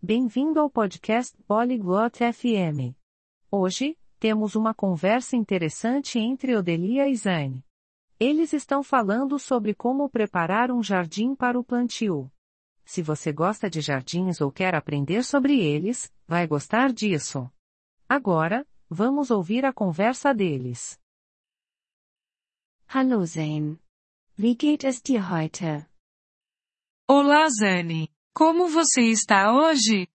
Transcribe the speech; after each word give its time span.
Bem-vindo 0.00 0.60
ao 0.60 0.70
podcast 0.70 1.36
Polyglot 1.42 2.20
FM. 2.32 2.94
Hoje, 3.50 3.98
temos 4.20 4.54
uma 4.54 4.72
conversa 4.72 5.34
interessante 5.34 6.20
entre 6.20 6.54
Odelia 6.54 7.08
e 7.08 7.16
Zane. 7.16 7.66
Eles 8.18 8.52
estão 8.52 8.84
falando 8.84 9.40
sobre 9.40 9.74
como 9.74 10.08
preparar 10.08 10.70
um 10.70 10.84
jardim 10.84 11.34
para 11.34 11.58
o 11.58 11.64
plantio. 11.64 12.30
Se 12.84 13.02
você 13.02 13.32
gosta 13.32 13.68
de 13.68 13.80
jardins 13.80 14.40
ou 14.40 14.52
quer 14.52 14.72
aprender 14.72 15.24
sobre 15.24 15.58
eles, 15.58 16.12
vai 16.28 16.46
gostar 16.46 16.92
disso. 16.92 17.50
Agora, 18.08 18.64
vamos 18.88 19.32
ouvir 19.32 19.64
a 19.64 19.72
conversa 19.72 20.32
deles. 20.32 20.96
Hallo 22.86 23.26
Zane. 23.26 23.80
Wie 24.38 24.54
geht 24.54 24.86
es 24.86 25.02
dir 25.02 25.28
heute? 25.28 25.90
Olá 27.08 27.48
Zane. 27.50 28.08
Como 28.34 28.68
você 28.68 29.02
está 29.10 29.52
hoje? 29.52 30.08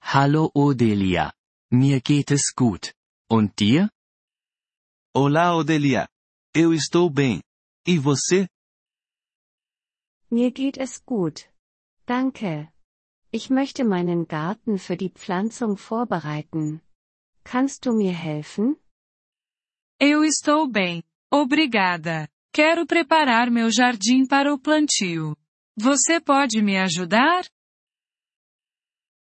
Hallo 0.00 0.50
Odelia. 0.54 1.32
Mir 1.70 2.00
geht 2.00 2.30
es 2.30 2.52
gut. 2.56 2.94
Und 3.30 3.54
dir? 3.58 3.90
Olá 5.14 5.54
Odelia. 5.54 6.08
Eu 6.54 6.72
estou 6.72 7.10
bem. 7.10 7.42
E 7.86 7.98
você? 7.98 8.48
Mir 10.30 10.50
geht 10.50 10.78
es 10.78 10.98
gut. 11.04 11.50
Danke. 12.06 12.72
Ich 13.30 13.50
möchte 13.50 13.84
meinen 13.84 14.26
Garten 14.26 14.78
für 14.78 14.96
die 14.96 15.10
Pflanzung 15.10 15.76
vorbereiten. 15.76 16.80
Kannst 17.44 17.84
du 17.84 17.92
mir 17.92 18.12
helfen? 18.12 18.76
Eu 20.00 20.24
estou 20.24 20.66
bem. 20.66 21.02
Obrigada. 21.30 22.28
Quero 22.54 22.86
preparar 22.86 23.50
meu 23.50 23.70
jardim 23.70 24.26
para 24.26 24.52
o 24.54 24.58
plantio. 24.58 25.36
Você 25.80 26.20
pode 26.20 26.60
me 26.60 26.76
ajudar? 26.76 27.48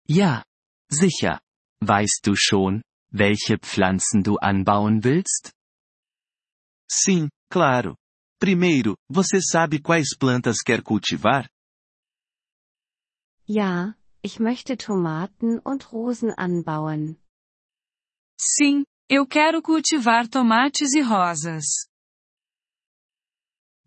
Ja. 0.09 0.45
Sicher. 0.91 1.41
Weißt 1.81 2.27
du 2.27 2.35
schon, 2.35 2.83
welche 3.13 3.57
Pflanzen 3.57 4.25
du 4.25 4.37
anbauen 4.39 5.05
willst? 5.05 5.53
Sim, 6.91 7.29
claro. 7.49 7.95
Primeiro, 8.41 8.97
você 9.09 9.41
sabe 9.41 9.81
quais 9.81 10.17
plantas 10.19 10.61
quer 10.65 10.83
cultivar? 10.83 11.49
Ja, 13.47 13.95
ich 14.21 14.41
möchte 14.41 14.77
Tomaten 14.77 15.61
und 15.61 15.93
Rosen 15.93 16.33
anbauen. 16.37 17.17
Sim, 18.41 18.85
eu 19.09 19.25
quero 19.25 19.63
cultivar 19.63 20.27
tomates 20.27 20.95
e 20.95 21.01
rosas. 21.01 21.87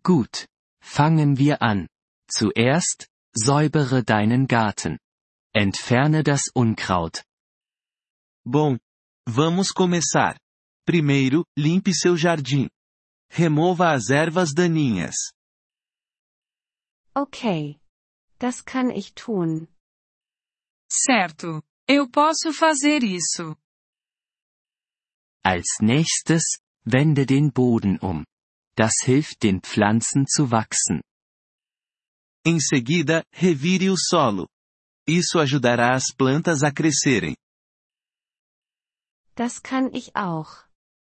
Gut. 0.02 0.46
Fangen 0.80 1.36
wir 1.36 1.60
an. 1.60 1.86
Zuerst, 2.30 3.08
säubere 3.36 4.02
deinen 4.02 4.46
Garten. 4.46 4.98
Entferne 5.54 6.22
das 6.22 6.50
Unkraut. 6.54 7.24
Bom, 8.44 8.78
vamos 9.26 9.72
começar. 9.72 10.38
Primeiro, 10.86 11.44
limpe 11.56 11.94
seu 11.94 12.16
jardim. 12.16 12.68
Remova 13.30 13.92
as 13.92 14.10
ervas 14.10 14.52
daninhas. 14.52 15.16
Okay. 17.14 17.80
Das 18.38 18.64
kann 18.64 18.90
ich 18.90 19.14
tun. 19.14 19.68
Certo. 20.90 21.62
Eu 21.88 22.08
posso 22.08 22.52
fazer 22.52 23.02
isso. 23.02 23.56
Als 25.44 25.78
nächstes, 25.80 26.58
wende 26.84 27.26
den 27.26 27.52
Boden 27.52 27.98
um. 27.98 28.24
Das 28.76 28.94
hilft 29.02 29.42
den 29.42 29.60
Pflanzen 29.60 30.26
zu 30.26 30.50
wachsen. 30.50 31.02
Em 32.46 32.60
seguida, 32.60 33.24
revire 33.32 33.88
o 33.88 33.96
solo. 33.96 34.46
Isso 35.08 35.38
ajudará 35.38 35.94
as 35.94 36.12
plantas 36.14 36.62
a 36.62 36.70
crescerem. 36.70 37.34
Das 39.34 39.58
kann 39.58 39.90
ich 39.94 40.14
auch. 40.14 40.68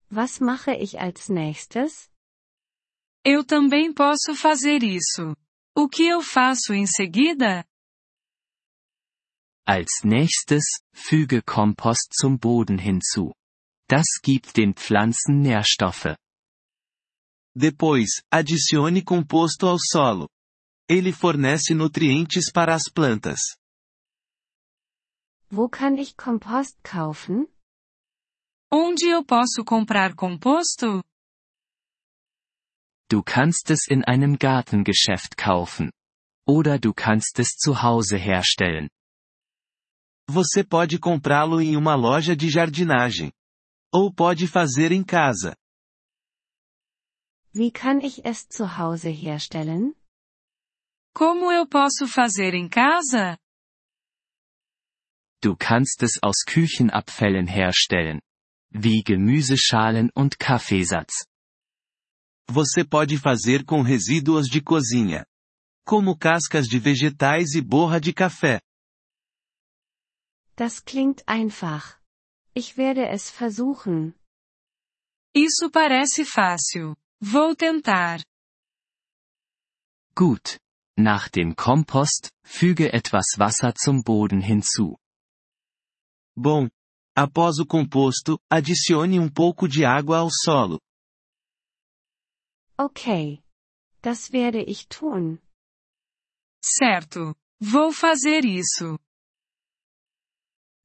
Was 0.09 0.39
mache 0.39 0.73
ich 0.75 0.99
als 0.99 1.29
nächstes? 1.29 2.09
Eu 3.25 3.45
também 3.45 3.93
posso 3.93 4.35
fazer 4.35 4.83
isso. 4.83 5.35
O 5.75 5.87
que 5.87 6.07
eu 6.07 6.21
faço 6.21 6.73
em 6.73 6.85
seguida? 6.85 7.63
Als 9.65 10.03
nächstes, 10.03 10.63
füge 10.93 11.41
Kompost 11.41 12.13
zum 12.19 12.37
Boden 12.37 12.77
hinzu. 12.77 13.33
Das 13.87 14.19
gibt 14.21 14.57
den 14.57 14.73
Pflanzen 14.73 15.39
Nährstoffe. 15.39 16.17
Depois, 17.55 18.21
adicione 18.31 19.01
composto 19.01 19.67
ao 19.67 19.77
solo. 19.79 20.27
Ele 20.91 21.13
fornece 21.13 21.73
nutrientes 21.73 22.51
para 22.51 22.75
as 22.75 22.91
plantas. 22.93 23.39
Wo 25.49 25.69
kann 25.69 25.97
ich 25.97 26.17
Kompost 26.17 26.83
kaufen? 26.83 27.47
Onde 28.69 29.05
eu 29.05 29.23
posso 29.23 29.63
comprar 29.63 30.13
composto? 30.15 31.01
Du 33.09 33.23
kannst 33.23 33.69
es 33.69 33.87
in 33.87 34.03
einem 34.03 34.37
Gartengeschäft 34.37 35.37
kaufen. 35.37 35.93
Oder 36.45 36.77
du 36.77 36.93
kannst 36.93 37.39
es 37.39 37.55
zu 37.55 37.81
Hause 37.81 38.17
herstellen. 38.17 38.89
Você 40.29 40.61
pode 40.61 40.99
comprá-lo 40.99 41.61
em 41.61 41.77
uma 41.77 41.95
loja 41.95 42.35
de 42.35 42.49
jardinagem. 42.49 43.31
Ou 43.93 44.13
pode 44.13 44.45
fazer 44.45 44.91
em 44.91 45.05
casa. 45.05 45.55
Wie 47.53 47.71
kann 47.71 48.01
ich 48.01 48.25
es 48.25 48.45
zu 48.49 48.77
Hause 48.77 49.09
herstellen? 49.09 49.95
Como 51.13 51.51
eu 51.51 51.67
posso 51.67 52.07
fazer 52.07 52.53
em 52.53 52.69
casa? 52.69 53.37
Du 55.41 55.57
kannst 55.57 56.03
es 56.03 56.19
aus 56.21 56.43
Küchenabfällen 56.45 57.47
herstellen. 57.47 58.21
Wie 58.71 59.03
Gemüseschalen 59.03 60.09
und 60.15 60.37
Kaffeesatz. 60.37 61.25
Você 62.49 62.85
pode 62.85 63.17
fazer 63.17 63.65
com 63.65 63.81
resíduos 63.81 64.47
de 64.47 64.61
cozinha. 64.61 65.25
Como 65.85 66.17
cascas 66.17 66.67
de 66.67 66.79
vegetais 66.79 67.55
e 67.55 67.61
borra 67.61 67.99
de 67.99 68.13
café. 68.13 68.61
Das 70.55 70.79
klingt 70.79 71.23
einfach. 71.27 71.99
Ich 72.55 72.77
werde 72.77 73.01
es 73.01 73.29
versuchen. 73.29 74.13
Isso 75.35 75.69
parece 75.71 76.23
fácil. 76.23 76.95
Vou 77.19 77.55
tentar. 77.55 78.21
Gut. 80.15 80.60
Nach 80.97 81.29
dem 81.29 81.55
Kompost, 81.55 82.31
füge 82.43 82.91
etwas 82.93 83.37
Wasser 83.37 83.73
zum 83.75 84.03
Boden 84.03 84.41
hinzu. 84.41 84.97
Bom. 86.35 86.69
Após 87.15 87.59
o 87.59 87.65
composto, 87.65 88.39
adicione 88.49 89.19
um 89.19 89.29
pouco 89.29 89.67
de 89.67 89.83
água 89.83 90.19
ao 90.19 90.29
solo. 90.31 90.79
Okay. 92.79 93.43
Das 94.01 94.31
werde 94.31 94.63
ich 94.63 94.87
tun. 94.87 95.39
Certo. 96.63 97.35
Vou 97.59 97.91
fazer 97.91 98.45
isso. 98.45 98.97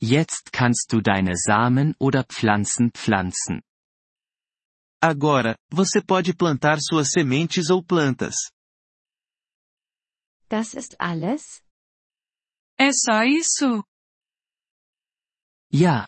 Jetzt 0.02 0.52
kannst 0.52 0.92
du 0.92 1.00
deine 1.00 1.36
Samen 1.36 1.94
oder 1.98 2.24
Pflanzen 2.24 2.90
pflanzen. 2.92 3.62
Agora, 5.00 5.56
você 5.70 6.02
pode 6.02 6.34
plantar 6.34 6.78
suas 6.80 7.10
sementes 7.10 7.70
ou 7.70 7.82
plantas. 7.82 8.34
Das 10.48 10.74
ist 10.74 10.96
alles? 11.00 11.62
É 12.78 12.90
só 12.92 13.22
isso? 13.24 13.84
Ja. 15.72 16.06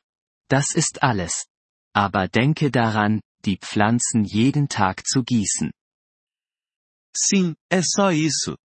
Das 0.48 0.74
ist 0.74 1.02
alles. 1.02 1.46
Aber 1.94 2.26
denke 2.28 2.70
daran, 2.70 3.20
die 3.44 3.58
Pflanzen 3.58 4.24
jeden 4.24 4.68
Tag 4.68 5.06
zu 5.06 5.22
gießen. 5.22 5.72
Sim, 7.14 7.54
é 7.70 7.82
só 7.82 8.10
isso. 8.10 8.56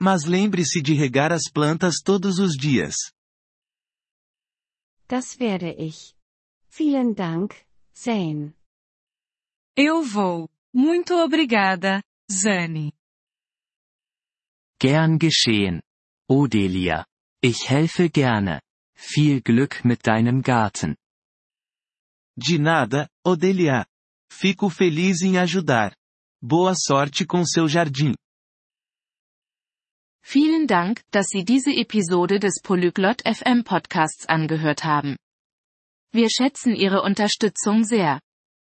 Mas 0.00 0.24
lembre-se 0.24 0.80
de 0.80 0.94
regar 0.94 1.32
as 1.32 1.50
plantas 1.50 1.96
todos 2.02 2.38
os 2.38 2.56
dias. 2.56 2.94
Das 5.08 5.38
werde 5.38 5.74
ich. 5.78 6.14
Vielen 6.70 7.14
Dank, 7.14 7.54
Zane. 7.94 8.54
Eu 9.76 10.02
vou. 10.02 10.48
Muito 10.72 11.14
obrigada, 11.14 12.02
Zane. 12.30 12.92
Gern 14.80 15.18
geschehen. 15.18 15.80
Odelia. 16.28 17.04
Ich 17.40 17.68
helfe 17.68 18.10
gerne. 18.10 18.60
Viel 18.96 19.40
Glück 19.40 19.84
mit 19.84 20.06
deinem 20.06 20.42
Garten. 20.42 20.96
De 22.36 22.58
nada, 22.58 23.08
Odelia. 23.24 23.86
Fico 24.30 24.68
feliz 24.68 25.22
em 25.22 25.36
ajudar. 25.38 25.94
Boa 26.40 26.74
sorte 26.76 27.26
com 27.26 27.44
seu 27.44 27.66
jardim. 27.66 28.14
Vielen 30.22 30.66
Dank, 30.66 31.02
dass 31.10 31.28
Sie 31.28 31.44
diese 31.44 31.72
Episode 31.72 32.38
des 32.38 32.60
Polyglot 32.62 33.22
FM 33.24 33.64
Podcasts 33.64 34.26
angehört 34.26 34.84
haben. 34.84 35.16
Wir 36.12 36.28
schätzen 36.30 36.76
Ihre 36.76 37.02
Unterstützung 37.02 37.82
sehr. 37.82 38.20